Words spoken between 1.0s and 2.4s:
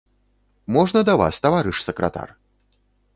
да вас, таварыш сакратар?